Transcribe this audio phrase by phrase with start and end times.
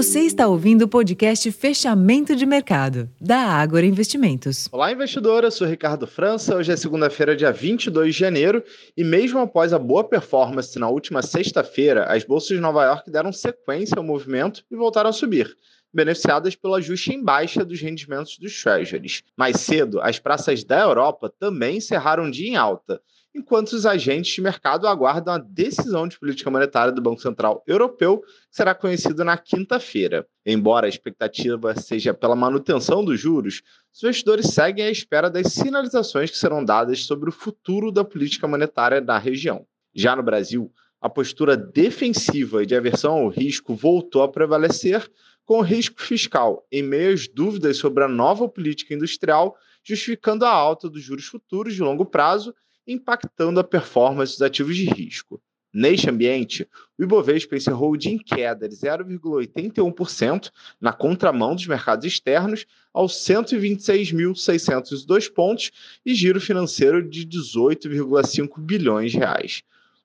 [0.00, 4.66] Você está ouvindo o podcast Fechamento de Mercado, da Ágora Investimentos.
[4.72, 5.48] Olá, investidora.
[5.48, 6.56] Eu sou Ricardo França.
[6.56, 8.64] Hoje é segunda-feira, dia 22 de janeiro,
[8.96, 13.30] e mesmo após a boa performance na última sexta-feira, as bolsas de Nova York deram
[13.30, 15.54] sequência ao movimento e voltaram a subir
[15.92, 19.22] beneficiadas pelo ajuste em baixa dos rendimentos dos treasuries.
[19.36, 23.02] Mais cedo, as praças da Europa também encerraram o dia em alta,
[23.34, 28.20] enquanto os agentes de mercado aguardam a decisão de política monetária do Banco Central Europeu,
[28.20, 30.26] que será conhecida na quinta-feira.
[30.44, 33.62] Embora a expectativa seja pela manutenção dos juros,
[33.92, 38.48] os investidores seguem à espera das sinalizações que serão dadas sobre o futuro da política
[38.48, 39.64] monetária na região.
[39.94, 45.10] Já no Brasil, a postura defensiva e de aversão ao risco voltou a prevalecer,
[45.44, 50.50] com o risco fiscal em meio às dúvidas sobre a nova política industrial, justificando a
[50.50, 52.54] alta dos juros futuros de longo prazo
[52.92, 55.40] impactando a performance dos ativos de risco.
[55.72, 56.68] Neste ambiente,
[56.98, 63.12] o Ibovespa encerrou o dia em queda de 0,81% na contramão dos mercados externos aos
[63.14, 65.70] 126.602 pontos
[66.04, 69.62] e giro financeiro de 18,5 bilhões de reais.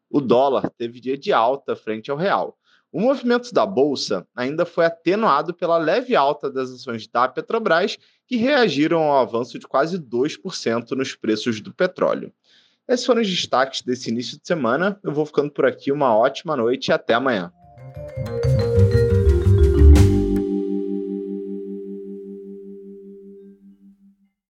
[0.08, 2.56] O dólar teve dia de alta frente ao real.
[2.91, 7.97] O movimento da bolsa ainda foi atenuado pela leve alta das ações da Petrobras,
[8.28, 12.31] que reagiram ao avanço de quase 2% nos preços do petróleo.
[12.88, 15.00] Esses foram os destaques desse início de semana.
[15.03, 15.91] Eu vou ficando por aqui.
[15.91, 17.52] Uma ótima noite e até amanhã.